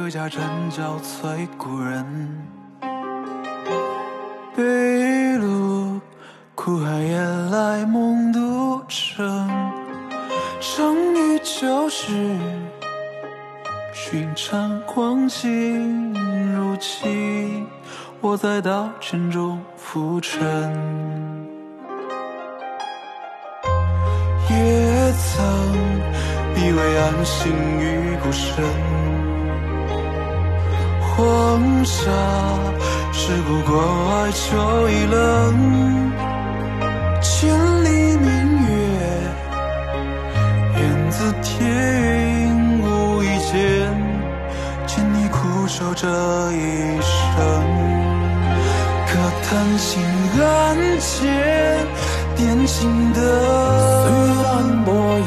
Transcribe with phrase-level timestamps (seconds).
[0.00, 2.06] 各家争交催故人。
[4.54, 6.00] 北路
[6.54, 7.18] 苦海夜
[7.50, 9.50] 来梦独城，
[10.60, 12.12] 成于旧时，
[13.92, 16.14] 寻常光景
[16.54, 17.66] 如棋，
[18.20, 20.40] 我在刀剑中浮沉。
[24.48, 25.44] 也曾
[26.54, 28.64] 以为安心于孤身，
[31.18, 31.98] 黄沙
[33.12, 35.16] 是故国外秋意冷。
[37.20, 37.50] 千
[37.82, 38.28] 里明
[38.62, 38.70] 月，
[40.76, 42.86] 愿自铁云无
[43.24, 43.58] 意间，
[44.86, 46.06] 见你苦守这
[46.52, 47.10] 一生。
[49.08, 50.00] 可叹心
[50.40, 51.26] 安间，
[52.36, 53.18] 点情的。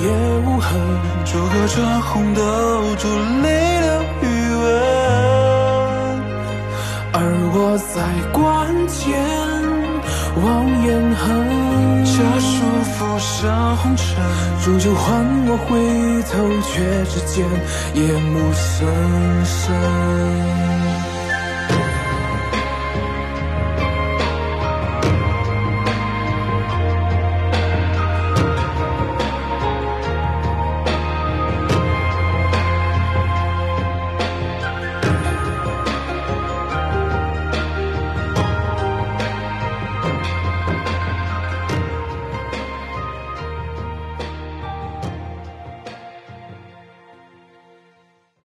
[0.01, 0.07] 也
[0.47, 0.79] 无痕，
[1.25, 2.41] 烛刻着红豆，
[2.95, 3.07] 烛
[3.43, 3.45] 泪
[3.81, 3.87] 的
[4.21, 4.90] 余温。
[7.93, 7.97] 在
[8.31, 9.19] 关前
[10.43, 10.45] 望
[10.85, 11.25] 眼恨，
[12.05, 14.05] 家书浮生红尘，
[14.63, 15.69] 煮酒换我回
[16.31, 16.71] 头，却
[17.09, 17.43] 只见
[17.95, 18.87] 夜幕深
[19.45, 21.10] 深。